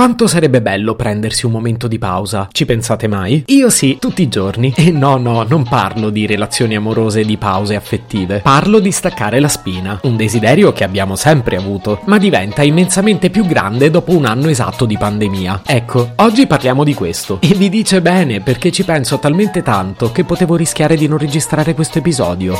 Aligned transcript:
Quanto 0.00 0.26
sarebbe 0.26 0.62
bello 0.62 0.94
prendersi 0.94 1.44
un 1.44 1.52
momento 1.52 1.86
di 1.86 1.98
pausa? 1.98 2.48
Ci 2.50 2.64
pensate 2.64 3.06
mai? 3.06 3.44
Io 3.48 3.68
sì, 3.68 3.98
tutti 4.00 4.22
i 4.22 4.28
giorni. 4.28 4.72
E 4.74 4.90
no, 4.90 5.18
no, 5.18 5.42
non 5.42 5.62
parlo 5.64 6.08
di 6.08 6.24
relazioni 6.24 6.74
amorose 6.74 7.20
e 7.20 7.24
di 7.26 7.36
pause 7.36 7.74
affettive. 7.74 8.40
Parlo 8.40 8.78
di 8.78 8.92
staccare 8.92 9.40
la 9.40 9.48
spina. 9.48 10.00
Un 10.04 10.16
desiderio 10.16 10.72
che 10.72 10.84
abbiamo 10.84 11.16
sempre 11.16 11.56
avuto, 11.56 12.00
ma 12.06 12.16
diventa 12.16 12.62
immensamente 12.62 13.28
più 13.28 13.44
grande 13.44 13.90
dopo 13.90 14.16
un 14.16 14.24
anno 14.24 14.48
esatto 14.48 14.86
di 14.86 14.96
pandemia. 14.96 15.64
Ecco, 15.66 16.12
oggi 16.16 16.46
parliamo 16.46 16.82
di 16.82 16.94
questo. 16.94 17.36
E 17.42 17.48
vi 17.48 17.68
dice 17.68 18.00
bene 18.00 18.40
perché 18.40 18.72
ci 18.72 18.84
penso 18.84 19.18
talmente 19.18 19.60
tanto 19.62 20.12
che 20.12 20.24
potevo 20.24 20.56
rischiare 20.56 20.96
di 20.96 21.08
non 21.08 21.18
registrare 21.18 21.74
questo 21.74 21.98
episodio. 21.98 22.54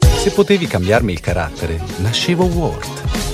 Se 0.00 0.30
potevi 0.30 0.66
cambiarmi 0.66 1.12
il 1.12 1.20
carattere, 1.20 1.78
nascevo 1.98 2.46
Ward. 2.46 3.33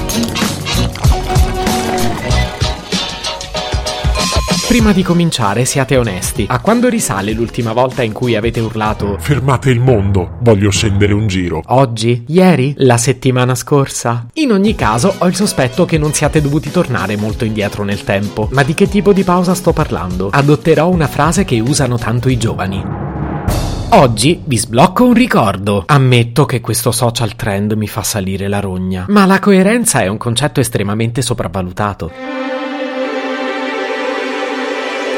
Prima 4.71 4.93
di 4.93 5.03
cominciare, 5.03 5.65
siate 5.65 5.97
onesti. 5.97 6.45
A 6.47 6.61
quando 6.61 6.87
risale 6.87 7.33
l'ultima 7.33 7.73
volta 7.73 8.03
in 8.03 8.13
cui 8.13 8.37
avete 8.37 8.61
urlato 8.61 9.17
Fermate 9.19 9.69
il 9.69 9.81
mondo, 9.81 10.37
voglio 10.39 10.69
scendere 10.69 11.11
un 11.11 11.27
giro. 11.27 11.61
Oggi? 11.65 12.23
Ieri? 12.29 12.75
La 12.77 12.95
settimana 12.95 13.53
scorsa? 13.53 14.27
In 14.35 14.53
ogni 14.53 14.73
caso, 14.73 15.13
ho 15.17 15.27
il 15.27 15.35
sospetto 15.35 15.83
che 15.83 15.97
non 15.97 16.13
siate 16.13 16.41
dovuti 16.41 16.71
tornare 16.71 17.17
molto 17.17 17.43
indietro 17.43 17.83
nel 17.83 18.05
tempo. 18.05 18.47
Ma 18.53 18.63
di 18.63 18.73
che 18.73 18.87
tipo 18.87 19.11
di 19.11 19.23
pausa 19.23 19.55
sto 19.55 19.73
parlando? 19.73 20.29
Adotterò 20.31 20.87
una 20.87 21.07
frase 21.07 21.43
che 21.43 21.59
usano 21.59 21.97
tanto 21.97 22.29
i 22.29 22.37
giovani. 22.37 22.81
Oggi 23.89 24.41
vi 24.45 24.57
sblocco 24.57 25.05
un 25.05 25.13
ricordo. 25.13 25.83
Ammetto 25.85 26.45
che 26.45 26.61
questo 26.61 26.93
social 26.93 27.35
trend 27.35 27.73
mi 27.73 27.89
fa 27.89 28.03
salire 28.03 28.47
la 28.47 28.61
rogna, 28.61 29.03
ma 29.09 29.25
la 29.25 29.39
coerenza 29.39 29.99
è 29.99 30.07
un 30.07 30.15
concetto 30.15 30.61
estremamente 30.61 31.21
sopravvalutato. 31.21 32.39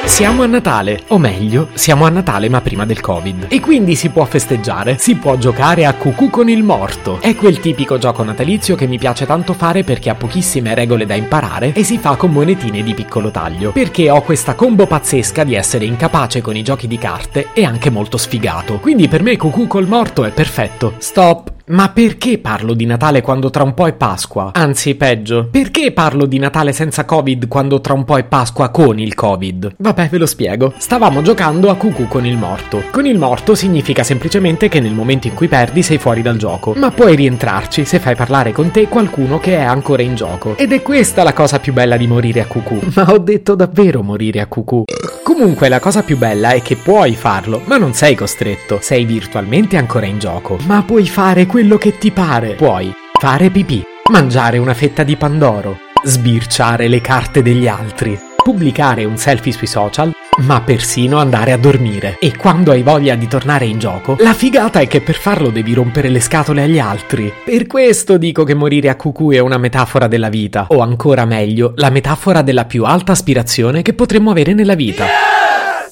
Siamo 0.05 0.43
a 0.43 0.45
Natale, 0.45 1.01
o 1.07 1.17
meglio, 1.17 1.69
siamo 1.73 2.05
a 2.05 2.09
Natale 2.09 2.47
ma 2.47 2.61
prima 2.61 2.85
del 2.85 2.99
Covid. 2.99 3.47
E 3.49 3.59
quindi 3.59 3.95
si 3.95 4.09
può 4.09 4.25
festeggiare, 4.25 4.97
si 4.99 5.15
può 5.15 5.37
giocare 5.37 5.85
a 5.85 5.95
cucù 5.95 6.29
con 6.29 6.49
il 6.49 6.61
morto. 6.61 7.19
È 7.19 7.35
quel 7.35 7.59
tipico 7.59 7.97
gioco 7.97 8.21
natalizio 8.23 8.75
che 8.75 8.85
mi 8.85 8.99
piace 8.99 9.25
tanto 9.25 9.53
fare 9.53 9.83
perché 9.83 10.11
ha 10.11 10.15
pochissime 10.15 10.75
regole 10.75 11.07
da 11.07 11.15
imparare 11.15 11.73
e 11.73 11.83
si 11.83 11.97
fa 11.97 12.15
con 12.15 12.31
monetine 12.31 12.83
di 12.83 12.93
piccolo 12.93 13.31
taglio. 13.31 13.71
Perché 13.71 14.11
ho 14.11 14.21
questa 14.21 14.53
combo 14.53 14.85
pazzesca 14.85 15.43
di 15.43 15.55
essere 15.55 15.85
incapace 15.85 16.41
con 16.41 16.55
i 16.55 16.63
giochi 16.63 16.87
di 16.87 16.97
carte 16.99 17.47
e 17.53 17.65
anche 17.65 17.89
molto 17.89 18.17
sfigato. 18.17 18.79
Quindi 18.79 19.07
per 19.07 19.23
me 19.23 19.35
cucù 19.35 19.65
col 19.65 19.87
morto 19.87 20.25
è 20.25 20.31
perfetto. 20.31 20.93
Stop! 20.99 21.52
Ma 21.65 21.91
perché 21.91 22.39
parlo 22.39 22.73
di 22.73 22.85
Natale 22.85 23.21
quando 23.21 23.49
tra 23.49 23.63
un 23.63 23.73
po' 23.73 23.87
è 23.87 23.93
Pasqua? 23.93 24.51
Anzi, 24.53 24.95
peggio, 24.95 25.47
perché 25.49 25.93
parlo 25.93 26.25
di 26.25 26.37
Natale 26.37 26.73
senza 26.73 27.05
Covid 27.05 27.47
quando 27.47 27.79
tra 27.79 27.93
un 27.93 28.03
po' 28.03 28.17
è 28.17 28.25
Pasqua 28.25 28.67
con 28.67 28.99
il 28.99 29.15
Covid? 29.15 29.75
Vabbè, 29.77 30.09
ve 30.09 30.17
lo 30.17 30.25
spiego. 30.25 30.73
Stavamo 30.75 31.21
giocando 31.21 31.69
a 31.69 31.75
cucù 31.75 32.09
con 32.09 32.25
il 32.25 32.35
morto. 32.35 32.83
Con 32.91 33.05
il 33.05 33.17
morto 33.17 33.55
significa 33.55 34.03
semplicemente 34.03 34.67
che 34.67 34.81
nel 34.81 34.91
momento 34.91 35.27
in 35.27 35.35
cui 35.35 35.47
perdi 35.47 35.83
sei 35.83 35.99
fuori 35.99 36.21
dal 36.21 36.35
gioco, 36.35 36.73
ma 36.75 36.91
puoi 36.91 37.15
rientrarci 37.15 37.85
se 37.85 37.99
fai 37.99 38.15
parlare 38.15 38.51
con 38.51 38.69
te 38.69 38.89
qualcuno 38.89 39.39
che 39.39 39.55
è 39.55 39.61
ancora 39.61 40.01
in 40.01 40.15
gioco. 40.15 40.57
Ed 40.57 40.73
è 40.73 40.81
questa 40.81 41.23
la 41.23 41.31
cosa 41.31 41.59
più 41.59 41.71
bella 41.71 41.95
di 41.95 42.07
morire 42.07 42.41
a 42.41 42.45
cucù. 42.45 42.77
Ma 42.93 43.09
ho 43.09 43.19
detto 43.19 43.55
davvero 43.55 44.03
morire 44.03 44.41
a 44.41 44.47
cucù. 44.47 44.83
Comunque 45.23 45.69
la 45.69 45.79
cosa 45.79 46.03
più 46.03 46.17
bella 46.17 46.51
è 46.51 46.61
che 46.61 46.75
puoi 46.75 47.15
farlo, 47.15 47.61
ma 47.65 47.77
non 47.77 47.93
sei 47.93 48.13
costretto. 48.13 48.79
Sei 48.81 49.03
virtualmente 49.05 49.77
ancora 49.77 50.05
in 50.05 50.19
gioco, 50.19 50.59
ma 50.67 50.83
puoi 50.83 51.07
fare 51.07 51.47
quello 51.53 51.77
che 51.77 51.99
ti 51.99 52.09
pare. 52.09 52.55
Puoi 52.55 52.91
fare 53.21 53.51
pipì, 53.51 53.83
mangiare 54.09 54.57
una 54.57 54.73
fetta 54.73 55.03
di 55.03 55.15
pandoro, 55.15 55.77
sbirciare 56.03 56.87
le 56.87 56.99
carte 56.99 57.43
degli 57.43 57.67
altri, 57.67 58.19
pubblicare 58.43 59.05
un 59.05 59.17
selfie 59.17 59.51
sui 59.51 59.67
social, 59.67 60.11
ma 60.39 60.61
persino 60.61 61.19
andare 61.19 61.51
a 61.51 61.57
dormire. 61.57 62.17
E 62.19 62.35
quando 62.35 62.71
hai 62.71 62.81
voglia 62.81 63.13
di 63.13 63.27
tornare 63.27 63.65
in 63.65 63.77
gioco, 63.77 64.15
la 64.17 64.33
figata 64.33 64.79
è 64.79 64.87
che 64.87 65.01
per 65.01 65.13
farlo 65.13 65.51
devi 65.51 65.75
rompere 65.75 66.09
le 66.09 66.21
scatole 66.21 66.63
agli 66.63 66.79
altri. 66.79 67.31
Per 67.45 67.67
questo 67.67 68.17
dico 68.17 68.43
che 68.43 68.55
morire 68.55 68.89
a 68.89 68.95
cucù 68.95 69.29
è 69.29 69.37
una 69.37 69.59
metafora 69.59 70.07
della 70.07 70.29
vita, 70.29 70.65
o 70.69 70.79
ancora 70.79 71.25
meglio, 71.25 71.73
la 71.75 71.91
metafora 71.91 72.41
della 72.41 72.65
più 72.65 72.83
alta 72.83 73.11
aspirazione 73.11 73.83
che 73.83 73.93
potremmo 73.93 74.31
avere 74.31 74.55
nella 74.55 74.73
vita. 74.73 75.05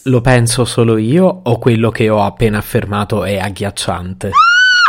Lo 0.06 0.22
penso 0.22 0.66
solo 0.66 0.98
io 0.98 1.42
o 1.44 1.60
quello 1.60 1.92
che 1.92 2.10
ho 2.10 2.24
appena 2.24 2.58
affermato 2.58 3.24
è 3.26 3.38
agghiacciante? 3.38 4.32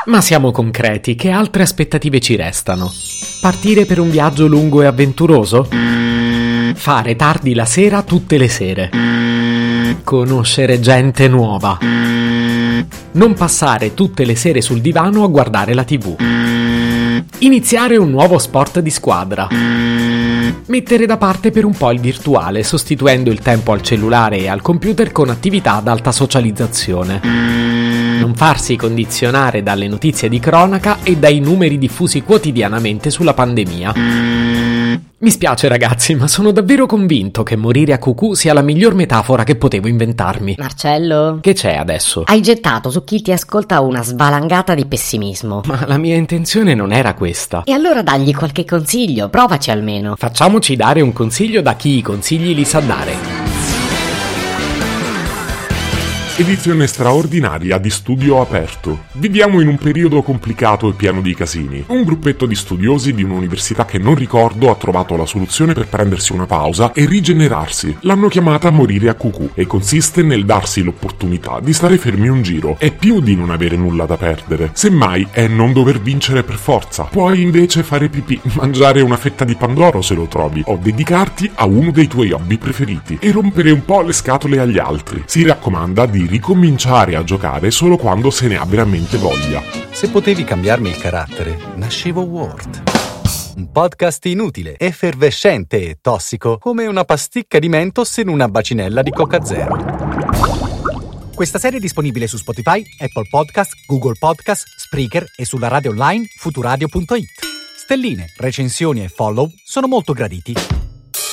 Ma 0.06 0.20
siamo 0.20 0.50
concreti, 0.50 1.14
che 1.14 1.30
altre 1.30 1.62
aspettative 1.62 2.18
ci 2.18 2.34
restano? 2.34 2.92
Partire 3.40 3.84
per 3.84 4.00
un 4.00 4.10
viaggio 4.10 4.48
lungo 4.48 4.82
e 4.82 4.86
avventuroso? 4.86 5.68
Fare 6.74 7.14
tardi 7.14 7.54
la 7.54 7.64
sera 7.64 8.02
tutte 8.02 8.36
le 8.36 8.48
sere? 8.48 8.90
Conoscere 10.02 10.80
gente 10.80 11.28
nuova? 11.28 11.78
Non 13.12 13.34
passare 13.34 13.94
tutte 13.94 14.24
le 14.24 14.34
sere 14.34 14.60
sul 14.60 14.80
divano 14.80 15.22
a 15.22 15.28
guardare 15.28 15.72
la 15.72 15.84
tv? 15.84 16.16
Iniziare 17.38 17.96
un 17.96 18.10
nuovo 18.10 18.38
sport 18.38 18.80
di 18.80 18.90
squadra? 18.90 19.46
Mettere 20.66 21.06
da 21.06 21.16
parte 21.16 21.52
per 21.52 21.64
un 21.64 21.76
po' 21.76 21.92
il 21.92 22.00
virtuale, 22.00 22.64
sostituendo 22.64 23.30
il 23.30 23.38
tempo 23.38 23.70
al 23.70 23.82
cellulare 23.82 24.38
e 24.38 24.48
al 24.48 24.62
computer 24.62 25.12
con 25.12 25.28
attività 25.28 25.76
ad 25.76 25.86
alta 25.86 26.10
socializzazione? 26.10 28.11
Non 28.22 28.34
farsi 28.34 28.76
condizionare 28.76 29.64
dalle 29.64 29.88
notizie 29.88 30.28
di 30.28 30.38
cronaca 30.38 30.98
e 31.02 31.16
dai 31.16 31.40
numeri 31.40 31.76
diffusi 31.76 32.22
quotidianamente 32.22 33.10
sulla 33.10 33.34
pandemia. 33.34 33.92
Mi 35.18 35.30
spiace 35.30 35.68
ragazzi, 35.68 36.14
ma 36.14 36.28
sono 36.28 36.50
davvero 36.52 36.86
convinto 36.86 37.42
che 37.42 37.56
morire 37.56 37.92
a 37.92 37.98
cucù 37.98 38.34
sia 38.34 38.52
la 38.52 38.62
miglior 38.62 38.94
metafora 38.94 39.44
che 39.44 39.56
potevo 39.56 39.88
inventarmi. 39.88 40.56
Marcello? 40.58 41.38
Che 41.40 41.52
c'è 41.52 41.74
adesso? 41.74 42.22
Hai 42.26 42.40
gettato 42.40 42.90
su 42.90 43.04
chi 43.04 43.22
ti 43.22 43.32
ascolta 43.32 43.80
una 43.80 44.02
svalangata 44.02 44.74
di 44.74 44.86
pessimismo. 44.86 45.62
Ma 45.66 45.84
la 45.86 45.98
mia 45.98 46.16
intenzione 46.16 46.74
non 46.74 46.92
era 46.92 47.14
questa. 47.14 47.62
E 47.64 47.72
allora 47.72 48.02
dagli 48.02 48.34
qualche 48.34 48.64
consiglio, 48.64 49.28
provaci 49.28 49.70
almeno. 49.70 50.14
Facciamoci 50.16 50.76
dare 50.76 51.00
un 51.00 51.12
consiglio 51.12 51.60
da 51.60 51.74
chi 51.74 51.98
i 51.98 52.02
consigli 52.02 52.54
li 52.54 52.64
sa 52.64 52.80
dare. 52.80 53.31
Edizione 56.42 56.88
straordinaria 56.88 57.78
di 57.78 57.88
Studio 57.88 58.40
Aperto. 58.40 59.04
Viviamo 59.12 59.60
in 59.60 59.68
un 59.68 59.78
periodo 59.78 60.22
complicato 60.22 60.88
e 60.88 60.94
pieno 60.94 61.20
di 61.20 61.36
casini. 61.36 61.84
Un 61.86 62.02
gruppetto 62.02 62.46
di 62.46 62.56
studiosi 62.56 63.14
di 63.14 63.22
un'università 63.22 63.84
che 63.84 63.98
non 63.98 64.16
ricordo 64.16 64.68
ha 64.68 64.74
trovato 64.74 65.16
la 65.16 65.24
soluzione 65.24 65.72
per 65.72 65.86
prendersi 65.86 66.32
una 66.32 66.46
pausa 66.46 66.90
e 66.94 67.06
rigenerarsi. 67.06 67.96
L'hanno 68.00 68.26
chiamata 68.26 68.70
morire 68.70 69.08
a 69.08 69.14
cucù 69.14 69.50
e 69.54 69.68
consiste 69.68 70.24
nel 70.24 70.44
darsi 70.44 70.82
l'opportunità 70.82 71.60
di 71.60 71.72
stare 71.72 71.96
fermi 71.96 72.26
un 72.26 72.42
giro. 72.42 72.74
È 72.76 72.90
più 72.90 73.20
di 73.20 73.36
non 73.36 73.50
avere 73.50 73.76
nulla 73.76 74.04
da 74.04 74.16
perdere. 74.16 74.70
Semmai 74.72 75.28
è 75.30 75.46
non 75.46 75.72
dover 75.72 76.00
vincere 76.00 76.42
per 76.42 76.56
forza. 76.56 77.04
Puoi 77.04 77.40
invece 77.40 77.84
fare 77.84 78.08
pipì, 78.08 78.40
mangiare 78.58 79.00
una 79.00 79.16
fetta 79.16 79.44
di 79.44 79.54
pandoro 79.54 80.02
se 80.02 80.14
lo 80.14 80.26
trovi, 80.26 80.60
o 80.66 80.76
dedicarti 80.76 81.48
a 81.54 81.66
uno 81.66 81.92
dei 81.92 82.08
tuoi 82.08 82.32
hobby 82.32 82.58
preferiti 82.58 83.16
e 83.20 83.30
rompere 83.30 83.70
un 83.70 83.84
po' 83.84 84.02
le 84.02 84.12
scatole 84.12 84.58
agli 84.58 84.80
altri. 84.80 85.22
Si 85.26 85.44
raccomanda 85.44 86.04
di 86.06 86.30
ricominciare 86.32 87.14
a 87.14 87.24
giocare 87.24 87.70
solo 87.70 87.98
quando 87.98 88.30
se 88.30 88.48
ne 88.48 88.56
ha 88.56 88.64
veramente 88.64 89.18
voglia. 89.18 89.62
Se 89.90 90.08
potevi 90.08 90.44
cambiarmi 90.44 90.88
il 90.88 90.96
carattere, 90.96 91.58
nascevo 91.74 92.22
Ward. 92.22 92.90
Un 93.56 93.70
podcast 93.70 94.24
inutile, 94.24 94.78
effervescente 94.78 95.90
e 95.90 95.98
tossico, 96.00 96.56
come 96.56 96.86
una 96.86 97.04
pasticca 97.04 97.58
di 97.58 97.68
mentos 97.68 98.16
in 98.16 98.28
una 98.28 98.48
bacinella 98.48 99.02
di 99.02 99.10
Coca 99.10 99.44
Zero. 99.44 99.76
Questa 101.34 101.58
serie 101.58 101.76
è 101.76 101.82
disponibile 101.82 102.26
su 102.26 102.38
Spotify, 102.38 102.82
Apple 102.98 103.28
Podcast, 103.28 103.84
Google 103.86 104.16
Podcast, 104.18 104.64
Spreaker 104.78 105.26
e 105.36 105.44
sulla 105.44 105.68
radio 105.68 105.90
online 105.90 106.24
futuradio.it. 106.38 107.28
Stelline, 107.76 108.32
recensioni 108.38 109.04
e 109.04 109.08
follow 109.08 109.50
sono 109.66 109.86
molto 109.86 110.14
graditi. 110.14 110.54